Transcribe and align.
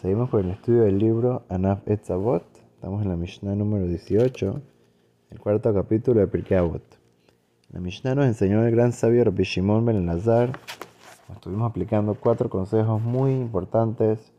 Seguimos 0.00 0.30
con 0.30 0.46
el 0.46 0.52
estudio 0.52 0.84
del 0.84 0.98
libro 0.98 1.42
Anaf 1.50 1.86
Etzavot. 1.86 2.42
Estamos 2.74 3.02
en 3.02 3.10
la 3.10 3.16
Mishnah 3.16 3.54
número 3.54 3.86
18, 3.86 4.62
el 5.28 5.38
cuarto 5.38 5.74
capítulo 5.74 6.20
de 6.20 6.26
Pirkei 6.26 6.56
Avot. 6.56 6.82
La 7.70 7.80
Mishnah 7.80 8.14
nos 8.14 8.24
enseñó 8.24 8.64
el 8.64 8.74
gran 8.74 8.92
sabio 8.94 9.24
Rabbi 9.24 9.44
Shimon 9.44 9.84
ben 9.84 9.96
Elazar. 9.96 10.58
Estuvimos 11.30 11.68
aplicando 11.68 12.14
cuatro 12.14 12.48
consejos 12.48 13.02
muy 13.02 13.32
importantes, 13.32 14.32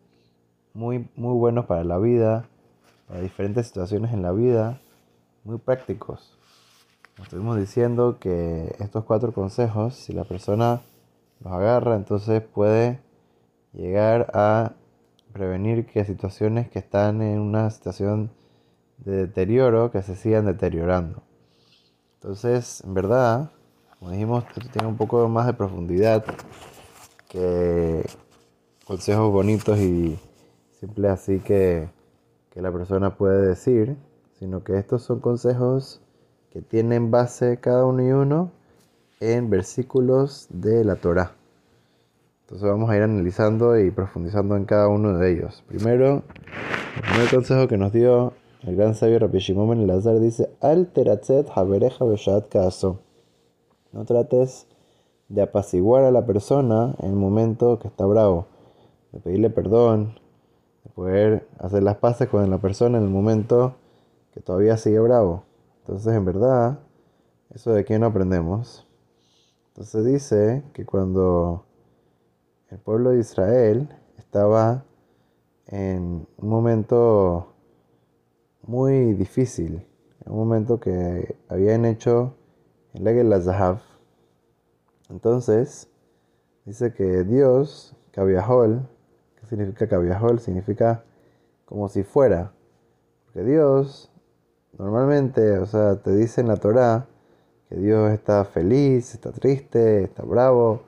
muy, 0.74 1.08
muy 1.16 1.38
buenos 1.38 1.68
para 1.68 1.84
la 1.84 2.00
vida, 2.00 2.50
para 3.08 3.22
diferentes 3.22 3.68
situaciones 3.68 4.14
en 4.14 4.24
la 4.24 4.32
vida, 4.32 4.82
muy 5.44 5.60
prácticos. 5.60 6.40
Estuvimos 7.22 7.60
diciendo 7.60 8.18
que 8.20 8.76
estos 8.80 9.04
cuatro 9.04 9.32
consejos, 9.32 9.94
si 9.94 10.12
la 10.12 10.24
persona 10.24 10.82
los 11.40 11.54
agarra, 11.54 11.98
entonces 11.98 12.42
puede 12.42 13.00
llegar 13.74 14.32
a 14.34 14.74
prevenir 15.32 15.86
que 15.86 16.06
situaciones 16.06 16.70
que 16.70 16.80
están 16.80 17.22
en 17.22 17.40
una 17.40 17.70
situación 17.70 18.32
de 18.98 19.28
deterioro, 19.28 19.92
que 19.92 20.02
se 20.02 20.16
sigan 20.16 20.46
deteriorando. 20.46 21.24
Entonces, 22.16 22.84
en 22.86 22.94
verdad, 22.94 23.52
como 24.00 24.12
dijimos, 24.12 24.46
tiene 24.72 24.88
un 24.88 24.98
poco 24.98 25.28
más 25.28 25.48
de 25.48 25.54
profundidad 25.54 26.24
que 27.28 28.06
consejos 28.86 29.32
bonitos 29.32 29.80
y 29.80 30.20
simples 30.80 31.12
así 31.12 31.40
que, 31.40 31.90
que 32.52 32.62
la 32.62 32.72
persona 32.72 33.16
puede 33.16 33.48
decir, 33.48 33.98
sino 34.40 34.64
que 34.64 34.78
estos 34.78 35.04
son 35.04 35.20
consejos 35.20 36.02
que 36.52 36.62
tienen 36.62 37.12
base 37.12 37.60
cada 37.60 37.86
uno 37.86 38.04
y 38.04 38.12
uno 38.12 38.52
en 39.20 39.50
versículos 39.50 40.48
de 40.50 40.84
la 40.84 40.96
Torah. 40.96 41.41
Entonces 42.52 42.70
vamos 42.70 42.90
a 42.90 42.98
ir 42.98 43.04
analizando 43.04 43.80
y 43.80 43.92
profundizando 43.92 44.58
en 44.58 44.66
cada 44.66 44.90
uno 44.90 45.18
de 45.18 45.32
ellos. 45.32 45.64
Primero, 45.70 46.22
el 46.98 47.02
primer 47.02 47.30
consejo 47.34 47.70
que 47.70 47.78
nos 47.78 47.94
dio 47.94 48.34
el 48.64 48.76
gran 48.76 48.94
sabio 48.94 49.20
Rabbi 49.20 49.40
Shimon 49.40 49.80
el 49.80 49.90
Azar 49.90 50.20
dice, 50.20 50.52
Al 50.60 50.92
habereja 51.56 52.06
kaso. 52.50 53.00
No 53.94 54.04
trates 54.04 54.68
de 55.30 55.42
apaciguar 55.44 56.04
a 56.04 56.12
la 56.12 56.26
persona 56.26 56.94
en 57.00 57.12
el 57.12 57.16
momento 57.16 57.80
que 57.80 57.88
está 57.88 58.06
bravo, 58.06 58.48
de 59.14 59.22
pedirle 59.22 59.50
perdón, 59.50 60.20
de 60.84 60.90
poder 60.90 61.48
hacer 61.58 61.84
las 61.84 61.96
paces 61.96 62.28
con 62.28 62.50
la 62.50 62.58
persona 62.58 62.98
en 62.98 63.06
el 63.06 63.10
momento 63.10 63.76
que 64.34 64.42
todavía 64.42 64.76
sigue 64.76 65.00
bravo. 65.00 65.46
Entonces, 65.86 66.14
en 66.14 66.26
verdad, 66.26 66.80
eso 67.56 67.72
de 67.72 67.86
quién 67.86 68.02
no 68.02 68.08
aprendemos. 68.08 68.86
Entonces 69.70 70.04
dice 70.04 70.64
que 70.74 70.86
cuando 70.86 71.71
el 72.72 72.80
pueblo 72.80 73.12
de 73.12 73.20
Israel 73.20 73.90
estaba 74.18 74.86
en 75.68 76.26
un 76.38 76.50
momento 76.50 77.54
muy 78.64 79.14
difícil, 79.14 79.86
en 80.26 80.32
un 80.32 80.38
momento 80.38 80.80
que 80.80 81.36
habían 81.50 81.84
hecho 81.84 82.36
el 82.94 83.06
Egel 83.06 83.34
Zahav. 83.42 83.82
Entonces, 85.10 85.90
dice 86.66 86.94
que 86.94 87.26
Dios, 87.26 87.98
Kaviahol, 88.12 88.88
¿qué 89.36 89.46
significa 89.48 89.88
Kaviahol? 89.88 90.40
Significa 90.40 91.04
como 91.66 91.90
si 91.90 92.04
fuera. 92.04 92.54
Porque 93.26 93.44
Dios, 93.44 94.14
normalmente, 94.78 95.60
o 95.60 95.66
sea, 95.66 95.98
te 95.98 96.16
dice 96.16 96.40
en 96.40 96.48
la 96.48 96.56
Torah 96.56 97.08
que 97.68 97.76
Dios 97.76 98.12
está 98.12 98.46
feliz, 98.46 99.14
está 99.14 99.34
triste, 99.34 100.04
está 100.04 100.24
bravo, 100.24 100.84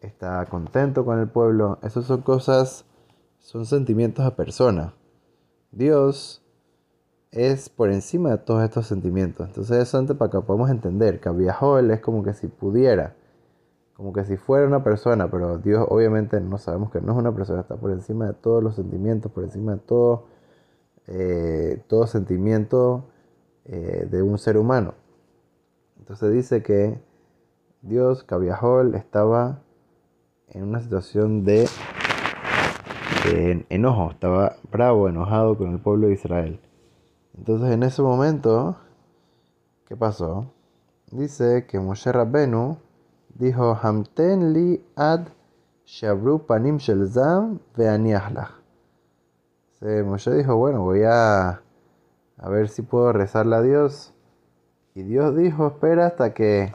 está 0.00 0.44
contento 0.46 1.04
con 1.04 1.18
el 1.18 1.28
pueblo. 1.28 1.78
Esas 1.82 2.06
son 2.06 2.22
cosas, 2.22 2.84
son 3.38 3.66
sentimientos 3.66 4.24
a 4.24 4.36
persona. 4.36 4.94
Dios 5.72 6.42
es 7.30 7.68
por 7.68 7.90
encima 7.90 8.30
de 8.30 8.38
todos 8.38 8.62
estos 8.64 8.86
sentimientos. 8.86 9.46
Entonces 9.46 9.78
eso 9.78 9.98
antes 9.98 10.16
para 10.16 10.30
que 10.30 10.40
podamos 10.40 10.70
entender 10.70 11.20
él 11.78 11.90
es 11.90 12.00
como 12.00 12.22
que 12.22 12.34
si 12.34 12.48
pudiera, 12.48 13.14
como 13.94 14.12
que 14.12 14.24
si 14.24 14.36
fuera 14.36 14.66
una 14.66 14.82
persona, 14.82 15.30
pero 15.30 15.58
Dios 15.58 15.86
obviamente 15.88 16.40
no 16.40 16.58
sabemos 16.58 16.90
que 16.90 17.00
no 17.00 17.12
es 17.12 17.18
una 17.18 17.34
persona, 17.34 17.60
está 17.60 17.76
por 17.76 17.90
encima 17.90 18.26
de 18.26 18.34
todos 18.34 18.62
los 18.62 18.74
sentimientos, 18.74 19.30
por 19.30 19.44
encima 19.44 19.74
de 19.74 19.78
todo, 19.78 20.24
eh, 21.06 21.82
sentimiento 22.06 23.04
eh, 23.66 24.08
de 24.10 24.22
un 24.22 24.38
ser 24.38 24.56
humano. 24.56 24.94
Entonces 25.98 26.32
dice 26.32 26.62
que 26.62 26.98
Dios, 27.82 28.24
Cabiajol, 28.24 28.94
estaba 28.94 29.62
en 30.52 30.64
una 30.64 30.80
situación 30.80 31.44
de, 31.44 31.68
enojo, 33.68 34.10
estaba 34.10 34.56
bravo, 34.70 35.08
enojado 35.08 35.56
con 35.56 35.72
el 35.72 35.78
pueblo 35.78 36.08
de 36.08 36.14
Israel. 36.14 36.60
Entonces 37.36 37.70
en 37.70 37.82
ese 37.82 38.02
momento, 38.02 38.76
¿qué 39.86 39.96
pasó? 39.96 40.52
Dice 41.10 41.66
que 41.66 41.78
Moshe 41.78 42.10
Rabbenu 42.10 42.78
dijo, 43.34 43.78
Hamten 43.80 44.52
li 44.52 44.84
ad 44.96 45.28
shabru 45.84 46.46
panim 46.46 46.78
shel 46.78 47.06
zam 47.08 47.60
Moshe 50.04 50.30
dijo, 50.32 50.56
bueno, 50.56 50.82
voy 50.82 51.02
a, 51.04 51.62
a 52.38 52.48
ver 52.48 52.68
si 52.68 52.82
puedo 52.82 53.12
rezarle 53.12 53.56
a 53.56 53.62
Dios. 53.62 54.12
Y 54.94 55.02
Dios 55.02 55.36
dijo, 55.36 55.68
espera 55.68 56.06
hasta 56.06 56.34
que 56.34 56.72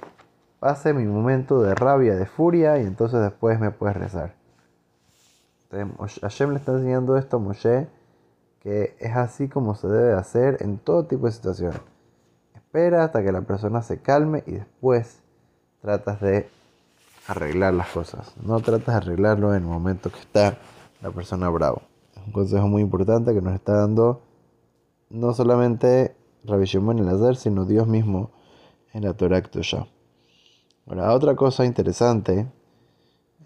pase 0.66 0.96
mi 0.96 1.06
momento 1.06 1.62
de 1.62 1.76
rabia, 1.76 2.16
de 2.16 2.26
furia, 2.26 2.80
y 2.80 2.88
entonces 2.88 3.22
después 3.22 3.59
me 3.59 3.70
puedes 3.70 3.96
rezar. 3.96 4.34
Entonces, 5.70 6.20
Hashem 6.22 6.53
le 6.53 6.58
está 6.58 6.72
enseñando 6.72 7.18
esto 7.18 7.38
a 7.38 7.40
Moshe, 7.40 7.88
que 8.62 8.96
es 9.00 9.16
así 9.16 9.48
como 9.48 9.76
se 9.76 9.88
debe 9.88 10.14
hacer 10.14 10.58
en 10.62 10.80
todo 10.80 11.06
tipo 11.06 11.28
de 11.28 11.34
situaciones. 11.34 11.80
Espera 12.56 13.03
hasta 13.03 13.24
que 13.24 13.31
la 13.31 13.42
persona 13.42 13.84
se 13.84 14.00
calme 14.00 14.42
y 14.48 14.53
después 14.53 15.20
tratas 15.81 16.20
de 16.20 16.50
arreglar 17.28 17.76
las 17.76 17.90
cosas. 17.90 18.34
No 18.42 18.59
tratas 18.59 18.88
de 18.88 19.12
arreglarlo 19.12 19.53
en 19.53 19.62
el 19.62 19.70
momento 19.70 20.09
que 20.09 20.20
está 20.20 20.58
la 21.00 21.12
persona 21.12 21.47
bravo. 21.50 21.84
Es 22.16 22.26
un 22.26 22.32
consejo 22.32 22.68
muy 22.68 22.82
importante 22.82 23.36
que 23.36 23.42
nos 23.44 23.53
está 23.53 23.74
dando 23.74 24.24
no 25.12 25.32
solamente 25.32 26.16
Rabbi 26.44 26.66
Shimon 26.66 26.97
el 26.97 27.09
Azar, 27.09 27.36
sino 27.36 27.66
Dios 27.66 27.88
mismo 27.88 28.32
en 28.94 29.03
la 29.03 29.14
Torah 29.14 29.44
Kedoshah. 29.44 29.86
Ahora, 30.88 31.13
otra 31.13 31.35
cosa 31.35 31.66
interesante, 31.66 32.47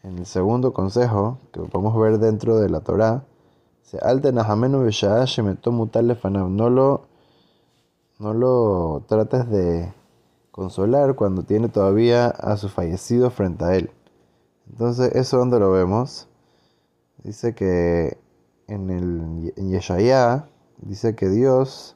en 0.04 0.18
el 0.18 0.26
segundo 0.26 0.74
consejo 0.74 1.40
que 1.54 1.62
podemos 1.62 1.98
ver 1.98 2.20
dentro 2.20 2.58
de 2.60 2.70
la 2.70 2.82
Torah, 2.82 3.24
no 6.50 6.70
lo, 6.70 7.08
no 8.20 8.34
lo 8.34 9.04
trates 9.08 9.50
de 9.50 9.94
consolar 10.52 11.16
cuando 11.16 11.44
tiene 11.44 11.70
todavía 11.70 12.28
a 12.28 12.58
su 12.58 12.68
fallecido 12.68 13.30
frente 13.32 13.64
a 13.64 13.76
él. 13.76 13.90
Entonces, 14.70 15.16
¿eso 15.16 15.38
donde 15.38 15.60
lo 15.60 15.72
vemos? 15.72 16.28
Dice 17.24 17.56
que 17.56 18.18
en 18.68 18.90
el 18.90 19.54
en 19.56 20.44
dice 20.82 21.16
que 21.16 21.30
Dios 21.30 21.96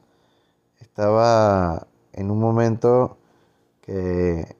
estaba 0.79 1.87
en 2.13 2.31
un 2.31 2.39
momento 2.39 3.17
que 3.81 4.55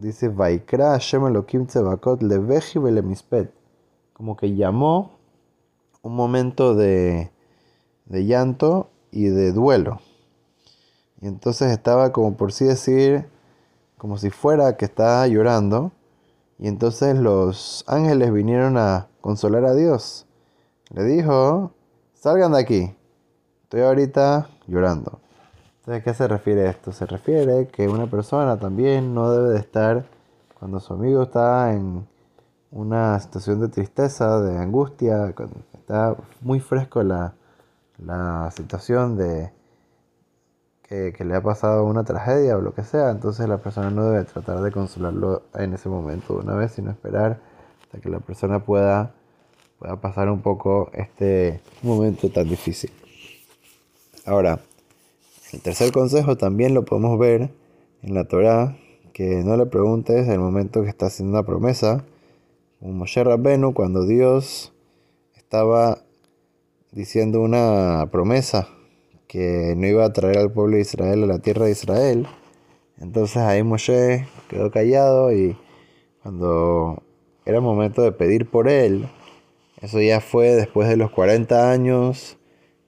Dice, 0.00 0.30
Vaikra 0.30 0.92
Hashem 0.92 1.26
Elohim 1.26 1.66
Tzevakot 1.66 2.22
Leveji 2.22 2.78
Belemispet. 2.78 3.52
Como 4.14 4.34
que 4.34 4.54
llamó 4.56 5.10
un 6.00 6.16
momento 6.16 6.74
de, 6.74 7.30
de 8.06 8.24
llanto 8.24 8.88
y 9.10 9.24
de 9.26 9.52
duelo. 9.52 10.00
Y 11.20 11.26
entonces 11.26 11.70
estaba 11.70 12.12
como 12.12 12.34
por 12.34 12.50
sí 12.52 12.64
decir, 12.64 13.26
como 13.98 14.16
si 14.16 14.30
fuera 14.30 14.78
que 14.78 14.86
estaba 14.86 15.26
llorando. 15.26 15.92
Y 16.58 16.68
entonces 16.68 17.18
los 17.18 17.84
ángeles 17.86 18.32
vinieron 18.32 18.78
a 18.78 19.08
consolar 19.20 19.66
a 19.66 19.74
Dios. 19.74 20.24
Le 20.94 21.04
dijo, 21.04 21.72
salgan 22.14 22.52
de 22.52 22.58
aquí. 22.58 22.94
Estoy 23.64 23.82
ahorita 23.82 24.48
llorando. 24.66 25.20
¿A 25.86 26.00
qué 26.00 26.12
se 26.12 26.28
refiere 26.28 26.68
esto? 26.68 26.92
Se 26.92 27.06
refiere 27.06 27.66
que 27.68 27.88
una 27.88 28.06
persona 28.06 28.58
también 28.58 29.14
no 29.14 29.30
debe 29.32 29.54
de 29.54 29.58
estar 29.60 30.04
cuando 30.58 30.78
su 30.78 30.92
amigo 30.92 31.22
está 31.22 31.72
en 31.72 32.06
una 32.70 33.18
situación 33.18 33.60
de 33.60 33.68
tristeza, 33.68 34.40
de 34.42 34.58
angustia, 34.58 35.32
cuando 35.34 35.56
está 35.72 36.16
muy 36.42 36.60
fresco 36.60 37.02
la, 37.02 37.34
situación 38.54 39.16
de 39.16 39.52
que, 40.82 41.14
le 41.24 41.34
ha 41.34 41.42
pasado 41.42 41.84
una 41.86 42.04
tragedia 42.04 42.58
o 42.58 42.60
lo 42.60 42.74
que 42.74 42.84
sea, 42.84 43.10
entonces 43.10 43.48
la 43.48 43.58
persona 43.58 43.90
no 43.90 44.10
debe 44.10 44.24
tratar 44.24 44.60
de 44.60 44.72
consolarlo 44.72 45.44
en 45.54 45.72
ese 45.72 45.88
momento 45.88 46.34
de 46.34 46.40
una 46.40 46.54
vez, 46.56 46.72
sino 46.72 46.90
esperar 46.90 47.40
hasta 47.82 48.00
que 48.00 48.10
la 48.10 48.20
persona 48.20 48.60
pueda, 48.64 49.12
pueda 49.78 49.96
pasar 49.96 50.28
un 50.28 50.42
poco 50.42 50.90
este 50.92 51.62
momento 51.82 52.30
tan 52.30 52.48
difícil. 52.48 52.92
Ahora, 54.26 54.60
el 55.52 55.60
tercer 55.60 55.90
consejo 55.92 56.36
también 56.36 56.74
lo 56.74 56.84
podemos 56.84 57.18
ver 57.18 57.50
en 58.02 58.14
la 58.14 58.24
Torá, 58.24 58.76
que 59.12 59.42
no 59.44 59.56
le 59.56 59.66
preguntes 59.66 60.28
el 60.28 60.38
momento 60.38 60.82
que 60.82 60.88
está 60.88 61.06
haciendo 61.06 61.36
una 61.36 61.46
promesa, 61.46 62.04
como 62.78 62.92
Moshe 62.92 63.22
Rabbenu 63.22 63.74
cuando 63.74 64.06
Dios 64.06 64.72
estaba 65.36 65.98
diciendo 66.92 67.40
una 67.40 68.08
promesa 68.10 68.68
que 69.26 69.74
no 69.76 69.86
iba 69.86 70.04
a 70.04 70.12
traer 70.12 70.38
al 70.38 70.52
pueblo 70.52 70.76
de 70.76 70.82
Israel 70.82 71.24
a 71.24 71.26
la 71.26 71.38
tierra 71.40 71.66
de 71.66 71.72
Israel. 71.72 72.26
Entonces 72.98 73.38
ahí 73.38 73.62
Moshe 73.62 74.26
quedó 74.48 74.70
callado 74.70 75.32
y 75.32 75.56
cuando 76.22 77.02
era 77.44 77.60
momento 77.60 78.02
de 78.02 78.12
pedir 78.12 78.48
por 78.48 78.68
él, 78.68 79.08
eso 79.80 80.00
ya 80.00 80.20
fue 80.20 80.48
después 80.54 80.88
de 80.88 80.96
los 80.96 81.10
40 81.10 81.70
años 81.70 82.36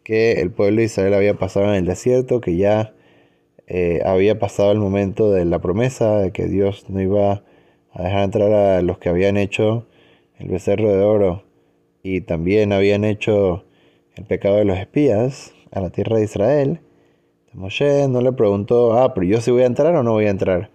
que 0.04 0.40
el 0.40 0.50
pueblo 0.50 0.78
de 0.78 0.84
Israel 0.84 1.14
había 1.14 1.34
pasado 1.34 1.66
en 1.66 1.74
el 1.74 1.86
desierto, 1.86 2.40
que 2.40 2.56
ya 2.56 2.94
eh, 3.66 4.02
había 4.04 4.38
pasado 4.38 4.72
el 4.72 4.78
momento 4.78 5.30
de 5.30 5.44
la 5.44 5.60
promesa 5.60 6.18
de 6.18 6.32
que 6.32 6.46
Dios 6.46 6.88
no 6.88 7.00
iba 7.00 7.42
a 7.92 8.02
dejar 8.02 8.24
entrar 8.24 8.52
a 8.52 8.82
los 8.82 8.98
que 8.98 9.08
habían 9.08 9.36
hecho 9.36 9.86
el 10.38 10.48
becerro 10.48 10.88
de 10.88 11.02
oro 11.02 11.44
y 12.02 12.22
también 12.22 12.72
habían 12.72 13.04
hecho 13.04 13.64
el 14.16 14.24
pecado 14.24 14.56
de 14.56 14.64
los 14.64 14.78
espías 14.78 15.54
a 15.70 15.80
la 15.80 15.90
tierra 15.90 16.16
de 16.16 16.24
Israel. 16.24 16.80
Moshe 17.52 18.08
no 18.08 18.20
le 18.22 18.32
preguntó, 18.32 18.94
ah, 18.94 19.14
pero 19.14 19.26
yo 19.26 19.40
sí 19.40 19.50
voy 19.50 19.62
a 19.62 19.66
entrar 19.66 19.94
o 19.94 20.02
no 20.02 20.12
voy 20.12 20.26
a 20.26 20.30
entrar. 20.30 20.70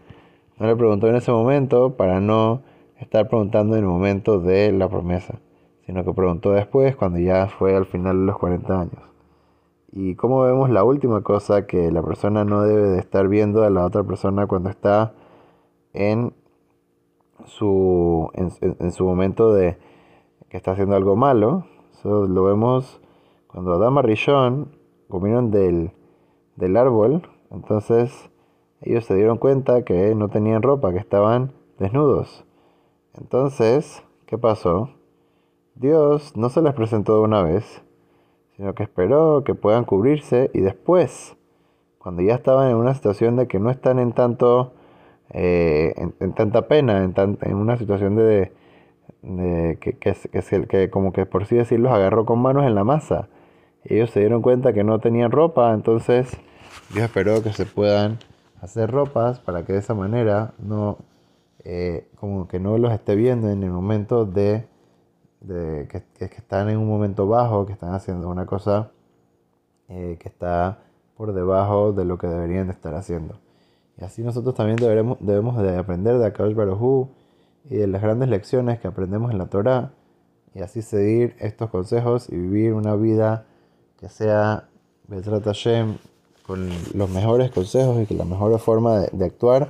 No 0.60 0.68
le 0.68 0.76
preguntó 0.76 1.08
en 1.08 1.16
ese 1.16 1.32
momento 1.32 1.98
para 1.98 2.20
no 2.20 2.62
estar 3.00 3.28
preguntando 3.28 3.76
en 3.76 3.84
el 3.84 3.90
momento 3.90 4.40
de 4.40 4.72
la 4.72 4.88
promesa, 4.88 5.40
sino 5.86 6.04
que 6.04 6.14
preguntó 6.14 6.52
después 6.52 6.96
cuando 6.96 7.20
ya 7.20 7.48
fue 7.48 7.76
al 7.76 7.86
final 7.86 8.20
de 8.20 8.26
los 8.26 8.38
40 8.38 8.82
años. 8.82 9.17
Y 10.00 10.14
como 10.14 10.44
vemos 10.44 10.70
la 10.70 10.84
última 10.84 11.22
cosa 11.22 11.66
que 11.66 11.92
la 11.92 12.04
persona 12.04 12.46
no 12.46 12.62
debe 12.62 12.88
de 12.88 13.00
estar 13.00 13.28
viendo 13.28 13.64
a 13.64 13.72
la 13.72 13.84
otra 13.84 14.04
persona 14.04 14.46
cuando 14.46 14.70
está 14.70 15.16
en 15.94 16.34
su, 17.46 18.30
en, 18.36 18.92
su 18.92 19.06
momento 19.06 19.56
de 19.56 19.80
que 20.50 20.58
está 20.58 20.74
haciendo 20.74 20.96
algo 20.96 21.16
malo. 21.16 21.66
Eso 21.94 22.28
lo 22.28 22.44
vemos 22.44 23.02
cuando 23.48 23.74
Adama 23.74 24.04
Rishon 24.04 24.68
comieron 25.10 25.50
del, 25.50 25.90
del 26.58 26.78
árbol. 26.78 27.28
Entonces 27.50 28.30
ellos 28.82 29.04
se 29.04 29.16
dieron 29.16 29.40
cuenta 29.40 29.84
que 29.84 30.14
no 30.14 30.30
tenían 30.30 30.62
ropa, 30.62 30.92
que 30.92 31.00
estaban 31.00 31.54
desnudos. 31.80 32.46
Entonces, 33.16 34.04
¿qué 34.28 34.38
pasó? 34.38 34.92
Dios 35.74 36.38
no 36.38 36.50
se 36.50 36.62
les 36.62 36.76
presentó 36.76 37.16
de 37.16 37.22
una 37.22 37.42
vez, 37.42 37.82
sino 38.58 38.74
que 38.74 38.84
esperó 38.84 39.44
que 39.44 39.56
puedan 39.56 39.86
cubrirse 39.86 40.50
y 40.54 40.62
después, 40.62 41.38
cuando 42.00 42.24
ya 42.24 42.34
estaban 42.34 42.70
en 42.70 42.76
una 42.76 42.94
situación 42.94 43.36
de 43.36 43.48
que 43.48 43.60
no 43.60 43.70
están 43.70 44.00
en 44.00 44.14
tanto, 44.14 44.74
eh, 45.32 45.94
en, 46.20 46.34
tanta 46.34 46.68
pena, 46.68 47.04
en, 47.04 47.14
en 47.42 47.56
una 47.56 47.78
situación 47.78 48.16
de, 48.16 48.52
que, 49.80 49.98
que, 50.00 50.16
que, 50.32 50.68
que, 50.68 50.90
como 50.90 51.14
que 51.14 51.26
por 51.26 51.44
así 51.44 51.56
decirlo, 51.56 51.92
agarró 51.92 52.26
con 52.26 52.40
manos 52.40 52.66
en 52.66 52.76
la 52.76 52.84
masa. 52.84 53.30
Ellos 53.84 54.10
se 54.10 54.20
dieron 54.20 54.42
cuenta 54.42 54.74
que 54.74 54.84
no 54.84 55.00
tenían 55.00 55.32
ropa, 55.32 55.74
entonces 55.74 56.36
Dios 56.94 57.06
esperó 57.06 57.42
que 57.44 57.54
se 57.54 57.66
puedan 57.66 58.18
hacer 58.62 58.90
ropas 58.90 59.40
para 59.40 59.66
que 59.66 59.74
de 59.74 59.80
esa 59.80 59.94
manera 59.94 60.54
no, 60.58 60.98
eh, 61.64 62.08
como 62.20 62.48
que 62.48 62.60
no 62.60 62.78
los 62.78 62.92
esté 62.92 63.16
viendo 63.16 63.50
en 63.50 63.64
el 63.64 63.70
momento 63.70 64.26
de 64.26 64.66
de, 65.42 65.88
que, 65.90 66.04
que, 66.18 66.26
están 66.36 66.70
en 66.70 66.78
un 66.78 66.88
momento 66.88 67.28
bajo, 67.28 67.66
que 67.66 67.74
están 67.74 67.94
haciendo 67.94 68.30
una 68.30 68.46
cosa 68.46 68.92
eh, 69.90 70.18
que 70.20 70.28
está 70.30 70.80
por 71.16 71.34
debajo 71.34 71.94
de 71.94 72.06
lo 72.06 72.18
que 72.18 72.28
deberían 72.28 72.68
de 72.68 72.74
estar 72.74 72.94
haciendo. 72.96 73.40
Y 74.00 74.04
así 74.04 74.22
nosotros 74.22 74.56
también 74.56 74.78
deberemos, 74.78 75.18
debemos 75.20 75.58
de 75.58 75.78
aprender 75.78 76.18
de 76.18 76.26
Akadosh 76.26 76.54
Baruj 76.54 77.08
y 77.66 77.76
de 77.76 77.88
las 77.88 78.02
grandes 78.02 78.30
lecciones 78.30 78.80
que 78.80 78.88
aprendemos 78.88 79.32
en 79.32 79.38
la 79.38 79.48
Torah 79.48 79.92
y 80.54 80.62
así 80.62 80.82
seguir 80.82 81.36
estos 81.40 81.70
consejos 81.70 82.30
y 82.30 82.36
vivir 82.36 82.74
una 82.74 82.96
vida 82.96 83.46
que 84.00 84.10
sea 84.10 84.70
Betrat 85.08 85.44
Hashem 85.44 85.98
con 86.46 86.70
los 86.94 87.10
mejores 87.10 87.52
consejos 87.52 88.00
y 88.02 88.06
con 88.06 88.18
la 88.18 88.26
mejor 88.26 88.58
forma 88.60 89.00
de, 89.00 89.10
de 89.12 89.26
actuar 89.26 89.70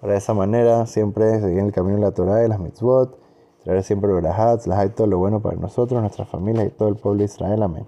para 0.00 0.16
esa 0.16 0.34
manera 0.34 0.86
siempre 0.86 1.40
seguir 1.40 1.60
el 1.60 1.72
camino 1.72 1.96
de 1.96 2.02
la 2.02 2.12
Torah 2.12 2.44
y 2.44 2.48
las 2.48 2.58
mitzvot 2.58 3.25
Traer 3.66 3.82
siempre 3.82 4.12
las 4.68 4.78
hay 4.78 4.90
todo 4.90 5.08
lo 5.08 5.18
bueno 5.18 5.40
para 5.40 5.56
nosotros, 5.56 6.00
nuestras 6.00 6.28
familias 6.28 6.68
y 6.68 6.70
todo 6.70 6.88
el 6.88 6.94
pueblo 6.94 7.18
de 7.18 7.24
Israel. 7.24 7.64
Amén. 7.64 7.84